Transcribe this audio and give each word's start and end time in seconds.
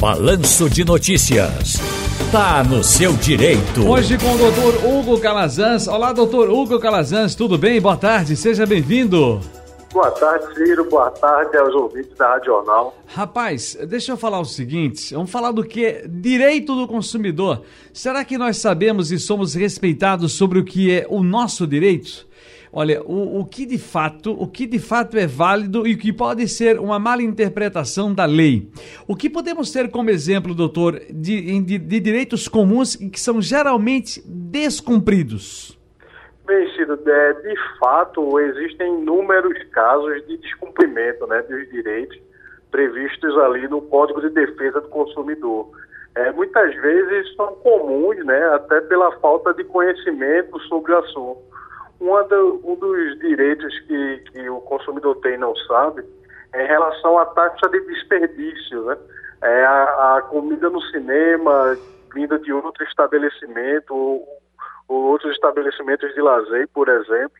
Balanço 0.00 0.68
de 0.68 0.84
Notícias. 0.84 1.80
Tá 2.32 2.64
no 2.64 2.82
seu 2.82 3.12
direito. 3.12 3.88
Hoje 3.88 4.18
com 4.18 4.34
o 4.34 4.38
doutor 4.38 4.84
Hugo 4.84 5.20
Calazans. 5.20 5.86
Olá, 5.86 6.12
doutor 6.12 6.50
Hugo 6.50 6.78
Calazans, 6.80 7.34
tudo 7.34 7.56
bem? 7.56 7.80
Boa 7.80 7.96
tarde, 7.96 8.36
seja 8.36 8.66
bem-vindo. 8.66 9.40
Boa 9.92 10.10
tarde, 10.10 10.52
Ciro. 10.54 10.88
Boa 10.90 11.10
tarde 11.12 11.56
aos 11.56 11.72
ouvintes 11.74 12.16
da 12.18 12.30
Rádio 12.30 12.46
Jornal. 12.46 12.96
Rapaz, 13.06 13.78
deixa 13.88 14.12
eu 14.12 14.16
falar 14.16 14.40
o 14.40 14.44
seguinte: 14.44 15.14
vamos 15.14 15.30
falar 15.30 15.52
do 15.52 15.62
que 15.62 15.84
é 15.84 16.06
direito 16.08 16.74
do 16.74 16.88
consumidor. 16.88 17.62
Será 17.92 18.24
que 18.24 18.36
nós 18.36 18.56
sabemos 18.56 19.12
e 19.12 19.18
somos 19.18 19.54
respeitados 19.54 20.32
sobre 20.32 20.58
o 20.58 20.64
que 20.64 20.92
é 20.92 21.06
o 21.08 21.22
nosso 21.22 21.66
direito? 21.66 22.26
Olha, 22.76 23.00
o, 23.04 23.38
o 23.38 23.44
que 23.44 23.64
de 23.64 23.78
fato, 23.78 24.32
o 24.32 24.48
que 24.48 24.66
de 24.66 24.80
fato 24.80 25.16
é 25.16 25.28
válido 25.28 25.86
e 25.86 25.94
o 25.94 25.98
que 25.98 26.12
pode 26.12 26.48
ser 26.48 26.80
uma 26.80 26.98
mala 26.98 27.22
interpretação 27.22 28.12
da 28.12 28.24
lei. 28.24 28.68
O 29.06 29.14
que 29.14 29.30
podemos 29.30 29.70
ter 29.70 29.88
como 29.92 30.10
exemplo, 30.10 30.56
doutor, 30.56 30.98
de, 31.08 31.60
de, 31.60 31.78
de 31.78 32.00
direitos 32.00 32.48
comuns 32.48 32.96
que 32.96 33.20
são 33.20 33.40
geralmente 33.40 34.20
descumpridos? 34.26 35.78
Bem, 36.44 36.68
Ciro, 36.74 36.98
é, 37.06 37.32
de 37.34 37.54
fato, 37.78 38.40
existem 38.40 39.02
inúmeros 39.02 39.56
casos 39.70 40.26
de 40.26 40.36
descumprimento 40.38 41.28
né, 41.28 41.42
dos 41.42 41.70
direitos 41.70 42.18
previstos 42.72 43.38
ali 43.38 43.68
no 43.68 43.82
Código 43.82 44.20
de 44.20 44.30
Defesa 44.30 44.80
do 44.80 44.88
Consumidor. 44.88 45.70
É, 46.16 46.32
muitas 46.32 46.74
vezes 46.74 47.36
são 47.36 47.54
comuns, 47.54 48.16
né, 48.24 48.48
até 48.48 48.80
pela 48.80 49.12
falta 49.20 49.54
de 49.54 49.62
conhecimento 49.62 50.58
sobre 50.62 50.90
o 50.90 50.98
assunto 50.98 51.53
do, 52.00 52.60
um 52.64 52.76
dos 52.76 53.18
direitos 53.18 53.78
que, 53.80 54.18
que 54.30 54.48
o 54.48 54.60
consumidor 54.60 55.16
tem 55.16 55.38
não 55.38 55.54
sabe 55.56 56.04
é 56.52 56.64
em 56.64 56.66
relação 56.68 57.18
à 57.18 57.26
taxa 57.26 57.68
de 57.68 57.80
desperdício, 57.80 58.84
né? 58.84 58.96
É 59.42 59.64
a, 59.64 60.16
a 60.16 60.22
comida 60.22 60.70
no 60.70 60.80
cinema, 60.82 61.76
vinda 62.14 62.38
de 62.38 62.52
outro 62.52 62.84
estabelecimento, 62.84 63.94
ou, 63.94 64.26
ou 64.88 65.02
outros 65.04 65.32
estabelecimentos 65.32 66.14
de 66.14 66.20
lazer, 66.20 66.68
por 66.68 66.88
exemplo, 66.88 67.36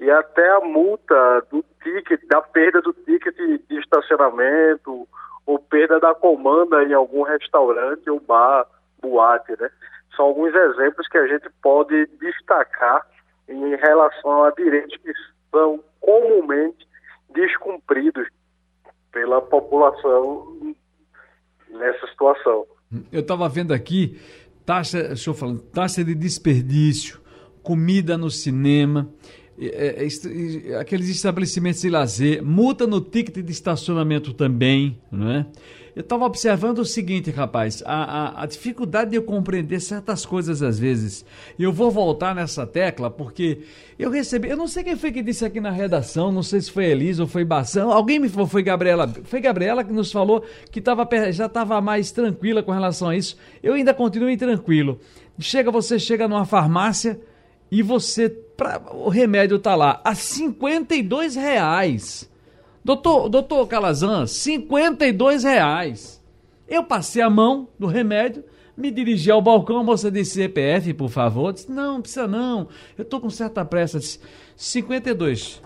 e 0.00 0.10
até 0.10 0.48
a 0.50 0.60
multa 0.60 1.46
do 1.50 1.64
ticket, 1.82 2.20
da 2.28 2.40
perda 2.40 2.80
do 2.80 2.92
ticket 2.92 3.36
de 3.36 3.78
estacionamento, 3.78 5.06
ou 5.44 5.58
perda 5.58 5.98
da 5.98 6.14
comanda 6.14 6.84
em 6.84 6.92
algum 6.92 7.22
restaurante 7.22 8.08
ou 8.08 8.20
bar, 8.20 8.66
boate, 9.00 9.52
né? 9.60 9.70
São 10.16 10.26
alguns 10.26 10.54
exemplos 10.54 11.08
que 11.08 11.18
a 11.18 11.26
gente 11.26 11.48
pode 11.62 12.06
destacar 12.20 13.04
em 13.52 13.76
relação 13.76 14.44
a 14.44 14.50
direitos 14.50 14.96
que 14.98 15.12
são 15.50 15.80
comumente 16.00 16.86
descumpridos 17.34 18.26
pela 19.12 19.40
população 19.40 20.74
nessa 21.68 22.06
situação. 22.08 22.66
Eu 23.10 23.20
estava 23.20 23.48
vendo 23.48 23.72
aqui 23.72 24.20
taxa, 24.64 25.14
eu 25.26 25.34
falar, 25.34 25.58
taxa 25.72 26.04
de 26.04 26.14
desperdício, 26.14 27.20
comida 27.62 28.18
no 28.18 28.30
cinema, 28.30 29.08
é, 29.58 30.04
é, 30.04 30.76
aqueles 30.76 31.08
estabelecimentos 31.08 31.80
de 31.82 31.90
lazer, 31.90 32.42
multa 32.42 32.86
no 32.86 33.00
ticket 33.00 33.44
de 33.44 33.52
estacionamento 33.52 34.32
também, 34.32 35.00
não 35.10 35.30
é? 35.30 35.46
Eu 35.94 36.00
estava 36.00 36.24
observando 36.24 36.78
o 36.78 36.86
seguinte, 36.86 37.30
rapaz, 37.30 37.82
a, 37.84 37.92
a, 37.92 38.42
a, 38.42 38.46
dificuldade 38.46 39.10
de 39.10 39.16
eu 39.16 39.22
compreender 39.22 39.78
certas 39.78 40.24
coisas 40.24 40.62
às 40.62 40.78
vezes. 40.78 41.22
Eu 41.58 41.70
vou 41.70 41.90
voltar 41.90 42.34
nessa 42.34 42.66
tecla 42.66 43.10
porque 43.10 43.58
eu 43.98 44.10
recebi, 44.10 44.48
eu 44.48 44.56
não 44.56 44.66
sei 44.66 44.84
quem 44.84 44.96
foi 44.96 45.12
que 45.12 45.22
disse 45.22 45.44
aqui 45.44 45.60
na 45.60 45.70
redação, 45.70 46.32
não 46.32 46.42
sei 46.42 46.62
se 46.62 46.70
foi 46.70 46.86
Elisa 46.86 47.24
ou 47.24 47.28
foi 47.28 47.44
Bação, 47.44 47.92
alguém 47.92 48.18
me 48.18 48.30
falou, 48.30 48.46
foi 48.46 48.62
Gabriela, 48.62 49.06
foi 49.24 49.38
Gabriela 49.38 49.84
que 49.84 49.92
nos 49.92 50.10
falou 50.10 50.42
que 50.70 50.80
tava, 50.80 51.06
já 51.30 51.44
estava 51.44 51.78
mais 51.82 52.10
tranquila 52.10 52.62
com 52.62 52.72
relação 52.72 53.10
a 53.10 53.16
isso. 53.16 53.36
Eu 53.62 53.74
ainda 53.74 53.92
continuo 53.92 54.30
intranquilo. 54.30 54.98
Chega, 55.38 55.70
você 55.70 55.98
chega 55.98 56.26
numa 56.26 56.46
farmácia 56.46 57.20
e 57.70 57.82
você, 57.82 58.30
pra, 58.30 58.80
o 58.92 59.10
remédio 59.10 59.58
tá 59.58 59.74
lá 59.74 60.00
a 60.02 60.14
52 60.14 61.36
reais. 61.36 62.31
Doutor, 62.84 63.28
doutor 63.28 63.66
Calazan, 63.68 64.26
52 64.26 65.44
reais. 65.44 66.22
Eu 66.68 66.82
passei 66.82 67.22
a 67.22 67.30
mão 67.30 67.68
do 67.78 67.86
remédio, 67.86 68.44
me 68.76 68.90
dirigi 68.90 69.30
ao 69.30 69.42
balcão, 69.42 69.78
a 69.78 69.84
moça 69.84 70.10
disse 70.10 70.34
CPF, 70.34 70.94
por 70.94 71.08
favor. 71.08 71.52
Disse, 71.52 71.70
não, 71.70 71.94
não 71.94 72.00
precisa 72.00 72.26
não, 72.26 72.68
eu 72.98 73.04
tô 73.04 73.20
com 73.20 73.30
certa 73.30 73.64
pressa. 73.64 73.98
Disse, 73.98 74.18
52. 74.56 75.62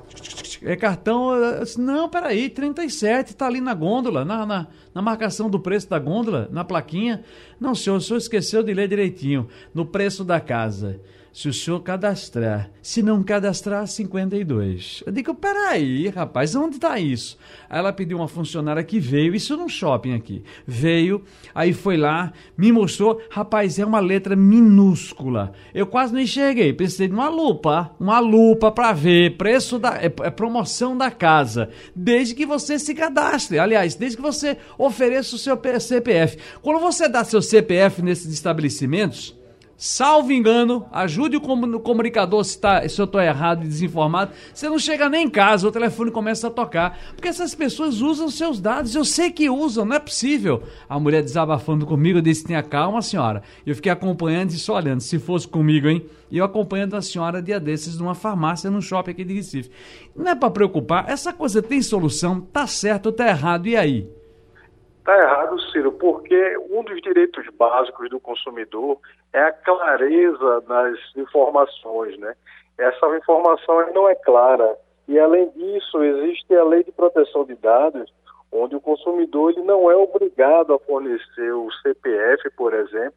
É 0.62 0.76
cartão, 0.76 1.34
eu 1.34 1.65
disse, 1.65 1.81
não, 1.81 2.09
peraí, 2.09 2.50
37, 2.50 3.34
tá 3.37 3.47
ali 3.47 3.60
na 3.60 3.72
gôndola, 3.72 4.25
na, 4.25 4.44
na, 4.44 4.66
na 4.97 5.03
marcação 5.03 5.51
do 5.51 5.61
preço 5.61 5.91
da 5.91 5.99
gôndola, 5.99 6.49
na 6.51 6.65
plaquinha. 6.65 7.23
Não, 7.61 7.75
senhor, 7.75 7.97
o 7.97 8.01
senhor 8.01 8.17
esqueceu 8.17 8.62
de 8.62 8.73
ler 8.73 8.89
direitinho, 8.89 9.47
no 9.75 9.84
preço 9.84 10.25
da 10.25 10.41
casa 10.41 10.99
se 11.37 11.51
o 11.51 11.53
senhor 11.53 11.81
cadastrar. 11.81 12.71
Se 12.81 13.03
não 13.03 13.23
cadastrar, 13.23 13.87
52. 13.87 15.03
Eu 15.05 15.12
digo, 15.12 15.35
peraí, 15.35 16.09
rapaz, 16.09 16.56
onde 16.56 16.77
está 16.77 16.99
isso? 16.99 17.37
Aí 17.69 17.79
ela 17.79 17.93
pediu 17.93 18.17
uma 18.17 18.27
funcionária 18.27 18.83
que 18.83 18.99
veio, 18.99 19.35
isso 19.35 19.55
num 19.55 19.69
shopping 19.69 20.15
aqui. 20.15 20.43
Veio, 20.67 21.23
aí 21.55 21.75
foi 21.75 21.99
lá, 21.99 22.33
me 22.56 22.73
mostrou, 22.73 23.21
rapaz, 23.29 23.79
é 23.79 23.85
uma 23.85 24.01
letra 24.01 24.35
minúscula. 24.35 25.53
Eu 25.75 25.87
quase 25.87 26.15
não 26.15 26.21
enxerguei, 26.21 26.73
pensei 26.73 27.06
numa 27.06 27.29
lupa, 27.29 27.95
uma 28.01 28.19
lupa 28.19 28.73
para 28.73 28.95
ver, 28.95 29.37
preço 29.37 29.79
da, 29.79 29.99
é, 29.99 30.06
é 30.06 30.31
promoção 30.31 30.97
da 30.97 31.11
casa, 31.11 31.69
desde 31.95 32.35
que 32.35 32.47
você 32.47 32.79
se 32.79 32.95
cadastre. 32.95 33.59
Aliás, 33.59 33.95
desde 33.95 34.17
que 34.17 34.23
você 34.23 34.56
ofereça 34.87 35.37
o 35.37 35.39
seu 35.39 35.59
CPF. 35.81 36.39
Quando 36.63 36.81
você 36.81 37.09
dá 37.09 37.25
seu 37.25 37.43
CPF 37.43 38.03
nesses 38.03 38.33
estabelecimentos, 38.33 39.37
Salvo 39.79 40.33
engano, 40.33 40.87
ajude 40.91 41.37
o 41.37 41.81
comunicador 41.81 42.43
se, 42.45 42.59
tá, 42.59 42.89
se 42.89 42.99
eu 42.99 43.05
estou 43.05 43.21
errado 43.21 43.63
e 43.63 43.69
desinformado. 43.69 44.33
Você 44.55 44.71
não 44.71 44.79
chega 44.79 45.07
nem 45.11 45.27
em 45.27 45.31
casa, 45.31 45.69
o 45.69 45.73
telefone 45.73 46.11
começa 46.11 46.47
a 46.47 46.51
tocar. 46.51 46.99
Porque 47.15 47.29
essas 47.29 47.55
pessoas 47.55 48.01
usam 48.01 48.31
seus 48.31 48.59
dados. 48.59 48.95
Eu 48.95 49.05
sei 49.05 49.31
que 49.31 49.51
usam, 49.51 49.85
não 49.85 49.97
é 49.97 49.99
possível. 49.99 50.63
A 50.89 50.99
mulher 50.99 51.23
desabafando 51.23 51.85
comigo, 51.85 52.19
eu 52.19 52.23
disse: 52.23 52.45
tenha 52.45 52.63
calma, 52.63 53.03
senhora. 53.03 53.43
Eu 53.67 53.75
fiquei 53.75 53.93
acompanhando 53.93 54.51
e 54.53 54.59
só 54.59 54.77
olhando. 54.77 55.03
Se 55.03 55.19
fosse 55.19 55.47
comigo, 55.47 55.89
hein? 55.89 56.07
E 56.31 56.39
eu 56.39 56.45
acompanhando 56.47 56.97
a 56.97 57.03
senhora 57.03 57.43
dia 57.43 57.61
desses 57.61 57.99
numa 57.99 58.15
farmácia, 58.15 58.71
num 58.71 58.81
shopping 58.81 59.11
aqui 59.11 59.25
de 59.25 59.35
Recife. 59.35 59.71
Não 60.17 60.31
é 60.31 60.35
para 60.35 60.51
preocupar, 60.51 61.05
essa 61.09 61.35
coisa 61.35 61.63
tem 61.63 61.83
solução, 61.83 62.41
tá 62.41 62.67
certo 62.67 63.07
ou 63.07 63.13
tá 63.13 63.29
errado, 63.29 63.69
e 63.69 63.77
aí? 63.77 64.09
Está 65.06 65.21
errado, 65.21 65.61
Ciro, 65.71 65.93
porque 65.93 66.59
um 66.69 66.83
dos 66.83 67.00
direitos 67.00 67.47
básicos 67.56 68.11
do 68.11 68.19
consumidor 68.19 68.99
é 69.33 69.41
a 69.41 69.53
clareza 69.53 70.65
nas 70.67 70.99
informações, 71.15 72.19
né? 72.19 72.34
Essa 72.77 73.17
informação 73.17 73.93
não 73.94 74.09
é 74.09 74.17
clara. 74.17 74.77
E, 75.06 75.17
além 75.17 75.49
disso, 75.50 76.03
existe 76.03 76.53
a 76.56 76.65
Lei 76.65 76.83
de 76.83 76.91
Proteção 76.91 77.44
de 77.44 77.55
Dados, 77.55 78.12
onde 78.50 78.75
o 78.75 78.81
consumidor 78.81 79.53
ele 79.53 79.62
não 79.62 79.89
é 79.89 79.94
obrigado 79.94 80.75
a 80.75 80.78
fornecer 80.81 81.53
o 81.53 81.71
CPF, 81.83 82.50
por 82.56 82.75
exemplo, 82.75 83.15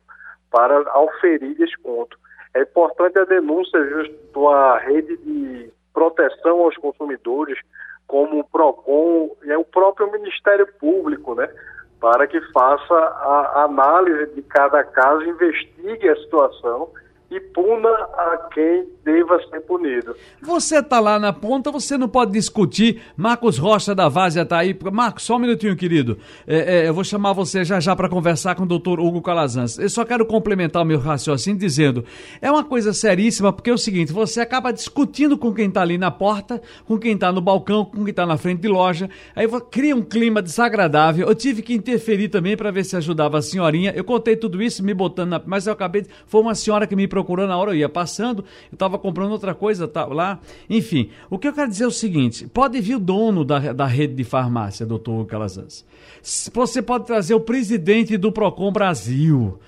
para 0.51 0.87
auferir 0.91 1.55
desconto. 1.55 2.19
É 2.53 2.61
importante 2.61 3.17
a 3.17 3.25
denúncia 3.25 3.83
junto 3.89 4.47
à 4.47 4.77
rede 4.77 5.17
de 5.17 5.73
proteção 5.91 6.61
aos 6.61 6.77
consumidores, 6.77 7.59
como 8.05 8.41
o 8.41 8.43
PROCON 8.43 9.35
e 9.43 9.51
o 9.55 9.65
próprio 9.65 10.11
Ministério 10.11 10.67
Público, 10.79 11.33
né? 11.33 11.49
Para 11.99 12.27
que 12.27 12.39
faça 12.51 12.93
a 12.93 13.63
análise 13.63 14.33
de 14.33 14.41
cada 14.43 14.83
caso, 14.83 15.23
investigue 15.25 16.09
a 16.09 16.15
situação 16.15 16.89
e 17.31 17.39
puna 17.39 17.89
a 17.89 18.49
quem 18.51 18.87
deva 19.05 19.39
ser 19.49 19.59
punido. 19.61 20.15
Você 20.41 20.79
está 20.79 20.99
lá 20.99 21.19
na 21.19 21.31
ponta, 21.31 21.71
você 21.71 21.97
não 21.97 22.09
pode 22.09 22.31
discutir. 22.31 23.01
Marcos 23.15 23.57
Rocha 23.57 23.93
da 23.93 24.09
Várzea 24.09 24.41
está 24.41 24.57
aí. 24.57 24.77
Marcos, 24.91 25.23
só 25.23 25.35
um 25.35 25.39
minutinho, 25.39 25.75
querido. 25.75 26.17
É, 26.47 26.57
é, 26.77 26.87
eu 26.87 26.93
vou 26.93 27.03
chamar 27.03 27.33
você 27.33 27.63
já 27.63 27.79
já 27.79 27.95
para 27.95 28.09
conversar 28.09 28.55
com 28.55 28.63
o 28.63 28.65
doutor 28.65 28.99
Hugo 28.99 29.21
Calazans. 29.21 29.77
Eu 29.77 29.89
só 29.89 30.03
quero 30.03 30.25
complementar 30.25 30.81
o 30.81 30.85
meu 30.85 30.97
raciocínio 30.99 31.59
dizendo: 31.59 32.03
é 32.41 32.49
uma 32.51 32.63
coisa 32.63 32.93
seríssima, 32.93 33.53
porque 33.53 33.69
é 33.69 33.73
o 33.73 33.77
seguinte: 33.77 34.11
você 34.11 34.41
acaba 34.41 34.71
discutindo 34.71 35.37
com 35.37 35.53
quem 35.53 35.67
está 35.67 35.81
ali 35.83 35.97
na 35.97 36.09
porta, 36.09 36.59
com 36.85 36.97
quem 36.97 37.13
está 37.13 37.31
no 37.31 37.41
balcão, 37.41 37.85
com 37.85 37.97
quem 37.97 38.09
está 38.09 38.25
na 38.25 38.37
frente 38.37 38.61
de 38.61 38.67
loja. 38.67 39.07
Aí 39.35 39.47
cria 39.69 39.95
um 39.95 40.01
clima 40.01 40.41
desagradável. 40.41 41.27
Eu 41.27 41.35
tive 41.35 41.61
que 41.61 41.75
interferir 41.75 42.29
também 42.29 42.57
para 42.57 42.71
ver 42.71 42.83
se 42.83 42.95
ajudava 42.95 43.37
a 43.37 43.41
senhorinha. 43.41 43.93
Eu 43.95 44.03
contei 44.03 44.35
tudo 44.35 44.63
isso 44.63 44.83
me 44.83 44.95
botando 44.95 45.29
na. 45.29 45.41
Mas 45.45 45.67
eu 45.67 45.73
acabei. 45.73 46.05
Foi 46.25 46.41
uma 46.41 46.55
senhora 46.55 46.87
que 46.87 46.95
me 46.95 47.07
procurou 47.07 47.18
na 47.47 47.57
hora, 47.57 47.71
eu 47.71 47.75
ia 47.75 47.89
passando, 47.89 48.43
eu 48.71 48.75
estava 48.75 48.97
comprando 48.97 49.31
outra 49.31 49.53
coisa 49.53 49.87
tá, 49.87 50.05
lá. 50.05 50.39
Enfim, 50.69 51.09
o 51.29 51.37
que 51.37 51.47
eu 51.47 51.53
quero 51.53 51.69
dizer 51.69 51.83
é 51.83 51.87
o 51.87 51.91
seguinte: 51.91 52.47
pode 52.47 52.79
vir 52.81 52.95
o 52.95 52.99
dono 52.99 53.43
da, 53.43 53.73
da 53.73 53.85
rede 53.85 54.13
de 54.13 54.23
farmácia, 54.23 54.85
doutor 54.85 55.25
Calazans. 55.25 55.85
Você 56.21 56.81
pode 56.81 57.05
trazer 57.05 57.33
o 57.33 57.39
presidente 57.39 58.17
do 58.17 58.31
Procon 58.31 58.71
Brasil 58.71 59.59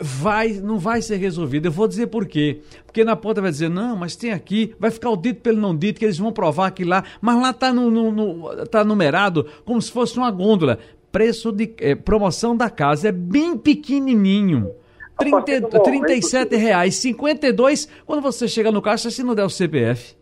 vai, 0.00 0.52
não 0.52 0.78
vai 0.78 1.02
ser 1.02 1.16
resolvido. 1.16 1.66
Eu 1.66 1.72
vou 1.72 1.88
dizer 1.88 2.06
por 2.06 2.26
quê. 2.26 2.60
Porque 2.86 3.04
na 3.04 3.16
ponta 3.16 3.40
vai 3.40 3.50
dizer, 3.50 3.68
não, 3.68 3.96
mas 3.96 4.16
tem 4.16 4.32
aqui, 4.32 4.74
vai 4.78 4.90
ficar 4.90 5.10
o 5.10 5.16
dito 5.16 5.40
pelo 5.40 5.60
não 5.60 5.76
dito, 5.76 5.98
que 5.98 6.04
eles 6.04 6.18
vão 6.18 6.32
provar 6.32 6.70
que 6.70 6.84
lá, 6.84 7.04
mas 7.20 7.40
lá 7.40 7.50
está 7.50 7.72
no, 7.72 7.90
no, 7.90 8.12
no, 8.12 8.66
tá 8.66 8.84
numerado 8.84 9.46
como 9.64 9.80
se 9.80 9.90
fosse 9.90 10.16
uma 10.16 10.30
gôndola 10.30 10.78
preço 11.10 11.52
de 11.52 11.72
é, 11.78 11.94
promoção 11.94 12.56
da 12.56 12.68
casa, 12.68 13.08
é 13.08 13.12
bem 13.12 13.56
pequenininho. 13.56 14.72
30, 15.18 15.80
37 15.80 16.56
reais, 16.56 16.96
52 16.96 17.86
quando 18.06 18.22
você 18.22 18.48
chega 18.48 18.72
no 18.72 18.82
caixa 18.82 19.10
se 19.10 19.22
não 19.22 19.34
der 19.34 19.44
o 19.44 19.50
CPF. 19.50 20.16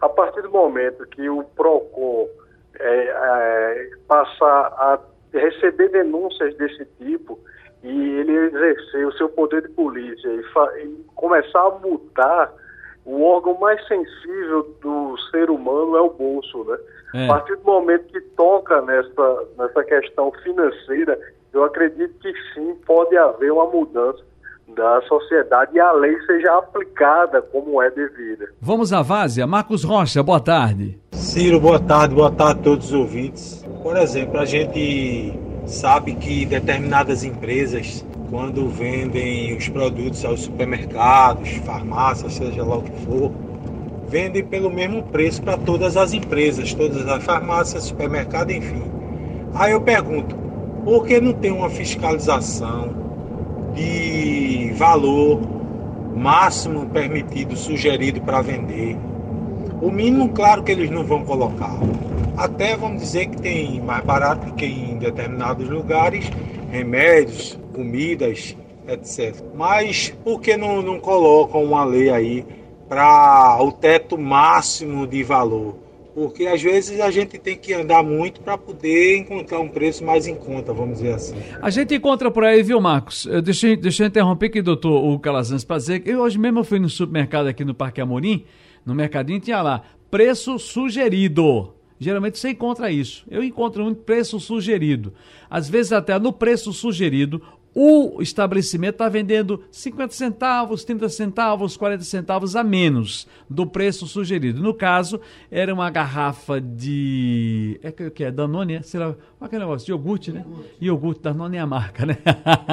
A 0.00 0.08
partir 0.08 0.42
do 0.42 0.50
momento 0.50 1.06
que 1.06 1.28
o 1.28 1.44
PROCON 1.44 2.28
é, 2.78 3.06
é, 3.06 3.90
passar 4.06 4.66
a 4.76 4.98
receber 5.32 5.88
denúncias 5.88 6.54
desse 6.56 6.84
tipo 6.98 7.38
e 7.82 7.88
ele 7.88 8.32
exercer 8.32 9.06
o 9.06 9.12
seu 9.12 9.28
poder 9.28 9.62
de 9.62 9.68
polícia 9.68 10.28
e, 10.28 10.40
e 10.82 11.04
começar 11.14 11.60
a 11.60 11.70
multar, 11.70 12.52
o 13.04 13.22
órgão 13.22 13.58
mais 13.60 13.86
sensível 13.86 14.74
do 14.80 15.16
ser 15.30 15.50
humano 15.50 15.96
é 15.96 16.00
o 16.00 16.10
bolso, 16.10 16.64
né? 16.64 16.78
É. 17.14 17.24
A 17.26 17.28
partir 17.28 17.56
do 17.56 17.64
momento 17.64 18.04
que 18.06 18.20
toca 18.20 18.80
nessa, 18.82 19.46
nessa 19.58 19.84
questão 19.84 20.32
financeira, 20.42 21.18
eu 21.54 21.64
acredito 21.64 22.14
que 22.20 22.32
sim, 22.52 22.74
pode 22.84 23.16
haver 23.16 23.52
uma 23.52 23.66
mudança 23.66 24.22
da 24.74 25.00
sociedade 25.02 25.72
e 25.74 25.80
a 25.80 25.92
lei 25.92 26.18
seja 26.26 26.58
aplicada 26.58 27.40
como 27.42 27.80
é 27.80 27.90
devida. 27.90 28.48
Vamos 28.60 28.92
à 28.92 29.02
várzea. 29.02 29.46
Marcos 29.46 29.84
Rocha, 29.84 30.22
boa 30.22 30.40
tarde. 30.40 30.98
Ciro, 31.12 31.60
boa 31.60 31.78
tarde, 31.78 32.14
boa 32.14 32.30
tarde 32.30 32.60
a 32.60 32.62
todos 32.62 32.86
os 32.86 32.92
ouvintes. 32.92 33.64
Por 33.82 33.96
exemplo, 33.96 34.40
a 34.40 34.44
gente 34.44 35.38
sabe 35.66 36.14
que 36.14 36.44
determinadas 36.44 37.24
empresas, 37.24 38.04
quando 38.30 38.68
vendem 38.68 39.56
os 39.56 39.68
produtos 39.68 40.24
aos 40.24 40.42
supermercados, 40.42 41.50
farmácias, 41.58 42.34
seja 42.34 42.64
lá 42.64 42.78
o 42.78 42.82
que 42.82 43.06
for, 43.06 43.30
vendem 44.08 44.44
pelo 44.44 44.70
mesmo 44.70 45.02
preço 45.04 45.42
para 45.42 45.56
todas 45.56 45.96
as 45.96 46.12
empresas, 46.12 46.74
todas 46.74 47.06
as 47.06 47.22
farmácias, 47.22 47.84
supermercado, 47.84 48.50
enfim. 48.50 48.82
Aí 49.54 49.72
eu 49.72 49.80
pergunto, 49.80 50.43
por 50.84 51.06
que 51.06 51.20
não 51.20 51.32
tem 51.32 51.50
uma 51.50 51.70
fiscalização 51.70 52.94
de 53.74 54.72
valor 54.76 55.40
máximo 56.14 56.86
permitido, 56.86 57.56
sugerido 57.56 58.20
para 58.20 58.40
vender. 58.40 58.96
O 59.80 59.90
mínimo, 59.90 60.28
claro 60.30 60.62
que 60.62 60.72
eles 60.72 60.90
não 60.90 61.04
vão 61.04 61.24
colocar. 61.24 61.76
Até 62.36 62.76
vamos 62.76 63.02
dizer 63.02 63.26
que 63.26 63.40
tem 63.40 63.80
mais 63.80 64.04
barato 64.04 64.52
que 64.54 64.64
em 64.66 64.98
determinados 64.98 65.68
lugares, 65.68 66.30
remédios, 66.70 67.58
comidas, 67.72 68.56
etc. 68.86 69.34
Mas 69.54 70.14
por 70.24 70.40
que 70.40 70.56
não, 70.56 70.82
não 70.82 71.00
colocam 71.00 71.64
uma 71.64 71.84
lei 71.84 72.10
aí 72.10 72.46
para 72.88 73.58
o 73.60 73.72
teto 73.72 74.16
máximo 74.16 75.06
de 75.06 75.22
valor? 75.22 75.83
Porque 76.14 76.46
às 76.46 76.62
vezes 76.62 77.00
a 77.00 77.10
gente 77.10 77.38
tem 77.38 77.56
que 77.56 77.74
andar 77.74 78.02
muito 78.02 78.40
para 78.40 78.56
poder 78.56 79.18
encontrar 79.18 79.58
um 79.58 79.68
preço 79.68 80.04
mais 80.04 80.26
em 80.26 80.34
conta, 80.34 80.72
vamos 80.72 80.98
dizer 80.98 81.14
assim. 81.14 81.34
A 81.60 81.70
gente 81.70 81.94
encontra 81.94 82.30
por 82.30 82.44
aí, 82.44 82.62
viu, 82.62 82.80
Marcos? 82.80 83.26
Deixa, 83.42 83.68
eu, 83.68 83.76
deixa 83.76 84.04
eu 84.04 84.06
interromper 84.06 84.46
aqui, 84.46 84.62
doutor 84.62 85.04
o 85.04 85.18
Calazans, 85.18 85.64
para 85.64 85.76
dizer 85.76 86.00
que 86.00 86.10
eu 86.10 86.20
hoje 86.20 86.38
mesmo 86.38 86.62
fui 86.62 86.78
no 86.78 86.88
supermercado 86.88 87.48
aqui 87.48 87.64
no 87.64 87.74
Parque 87.74 88.00
Amorim, 88.00 88.44
no 88.86 88.94
mercadinho, 88.94 89.40
tinha 89.40 89.60
lá, 89.60 89.82
preço 90.10 90.58
sugerido. 90.58 91.74
Geralmente 91.98 92.38
você 92.38 92.50
encontra 92.50 92.90
isso. 92.90 93.24
Eu 93.30 93.42
encontro 93.42 93.84
um 93.84 93.94
preço 93.94 94.38
sugerido. 94.38 95.14
Às 95.48 95.68
vezes 95.68 95.92
até 95.92 96.18
no 96.18 96.32
preço 96.32 96.72
sugerido, 96.72 97.40
o 97.74 98.22
estabelecimento 98.22 98.94
está 98.94 99.08
vendendo 99.08 99.64
50 99.70 100.14
centavos, 100.14 100.84
30 100.84 101.08
centavos, 101.08 101.76
40 101.76 102.04
centavos 102.04 102.54
a 102.54 102.62
menos 102.62 103.26
do 103.50 103.66
preço 103.66 104.06
sugerido. 104.06 104.62
No 104.62 104.72
caso, 104.72 105.20
era 105.50 105.74
uma 105.74 105.90
garrafa 105.90 106.60
de. 106.60 107.80
É 107.82 107.90
que 107.90 108.22
é 108.22 108.30
Danone, 108.30 108.74
é? 108.74 108.82
Sei 108.82 109.00
lá, 109.00 109.16
qual 109.38 109.50
é 109.52 109.58
negócio? 109.58 109.86
De 109.86 109.90
iogurte, 109.92 110.30
né? 110.30 110.44
Iogurte, 110.46 110.76
iogurte 110.80 111.22
Danone 111.22 111.56
é 111.56 111.60
a 111.60 111.66
marca, 111.66 112.06
né? 112.06 112.18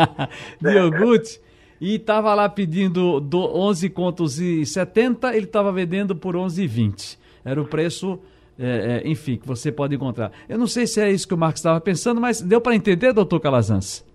de 0.62 0.70
iogurte. 0.70 1.42
E 1.80 1.96
estava 1.96 2.36
lá 2.36 2.48
pedindo 2.48 3.20
do 3.20 3.40
11 3.40 3.90
contos 3.90 4.40
e 4.40 4.64
70, 4.64 5.36
ele 5.36 5.48
estava 5.48 5.72
vendendo 5.72 6.16
por 6.16 6.36
11,20. 6.36 7.18
Era 7.44 7.60
o 7.60 7.66
preço, 7.66 8.20
é, 8.60 9.02
é, 9.04 9.10
enfim, 9.10 9.38
que 9.38 9.48
você 9.48 9.72
pode 9.72 9.96
encontrar. 9.96 10.32
Eu 10.48 10.60
não 10.60 10.68
sei 10.68 10.86
se 10.86 11.02
é 11.02 11.12
isso 11.12 11.28
que 11.28 11.34
o 11.34 11.38
Marcos 11.38 11.60
estava 11.60 11.82
pensando, 11.82 12.22
mas 12.22 12.40
deu 12.40 12.62
para 12.62 12.76
entender, 12.76 13.12
doutor 13.14 13.40
Calazans? 13.40 14.06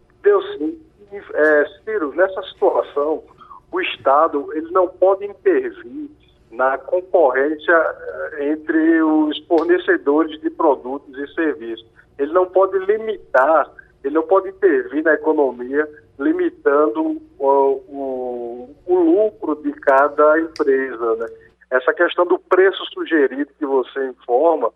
É, 1.38 1.67
Ciro, 1.85 2.15
nessa 2.15 2.43
situação, 2.44 3.23
o 3.71 3.81
Estado 3.81 4.50
ele 4.55 4.71
não 4.71 4.88
pode 4.88 5.27
intervir 5.27 6.11
na 6.50 6.79
concorrência 6.79 7.75
eh, 7.75 8.49
entre 8.53 9.03
os 9.03 9.38
fornecedores 9.47 10.41
de 10.41 10.49
produtos 10.49 11.15
e 11.19 11.35
serviços. 11.35 11.87
Ele 12.19 12.33
não 12.33 12.47
pode 12.47 12.79
limitar, 12.87 13.71
ele 14.03 14.15
não 14.15 14.23
pode 14.23 14.49
intervir 14.49 15.05
na 15.05 15.12
economia 15.12 15.87
limitando 16.19 17.21
o, 17.38 17.47
o, 17.47 18.77
o 18.87 18.94
lucro 18.94 19.56
de 19.56 19.73
cada 19.73 20.41
empresa. 20.41 21.17
Né? 21.17 21.27
Essa 21.71 21.93
questão 21.93 22.25
do 22.25 22.38
preço 22.38 22.83
sugerido 22.94 23.53
que 23.59 23.67
você 23.67 24.06
informa 24.06 24.73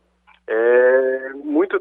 é 0.47 0.80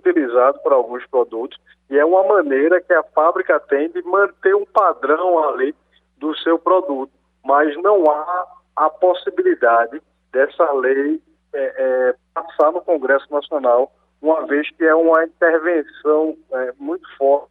utilizado 0.10 0.60
para 0.60 0.76
alguns 0.76 1.06
produtos 1.08 1.58
e 1.90 1.98
é 1.98 2.06
uma 2.06 2.24
maneira 2.24 2.82
que 2.82 2.94
a 2.94 3.04
fábrica 3.04 3.60
tem 3.60 3.90
de 3.90 4.02
manter 4.04 4.56
um 4.56 4.66
padrão 4.66 5.44
ali 5.50 5.74
do 6.18 6.36
seu 6.38 6.60
produto, 6.60 7.12
mas 7.44 7.76
não 7.82 8.04
há 8.10 8.48
a 8.76 8.90
possibilidade 8.90 10.02
dessa 10.32 10.72
lei 10.74 11.20
é, 11.54 11.74
é, 11.78 12.16
passar 12.34 12.72
no 12.72 12.82
Congresso 12.82 13.26
Nacional, 13.32 13.92
uma 14.22 14.46
vez 14.46 14.70
que 14.76 14.84
é 14.84 14.94
uma 14.94 15.24
intervenção 15.24 16.38
é, 16.52 16.74
muito 16.78 17.08
forte 17.18 17.50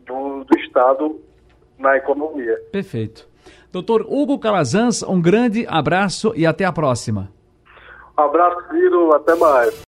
do, 0.00 0.44
do 0.44 0.58
Estado 0.58 1.20
na 1.78 1.96
economia. 1.96 2.60
Perfeito. 2.70 3.28
Doutor 3.72 4.02
Hugo 4.02 4.38
Calazans, 4.38 5.02
um 5.02 5.22
grande 5.22 5.66
abraço 5.68 6.32
e 6.36 6.44
até 6.44 6.64
a 6.64 6.72
próxima. 6.72 7.30
Um 8.18 8.22
abraço, 8.22 8.68
Ciro, 8.68 9.14
até 9.14 9.34
mais. 9.36 9.74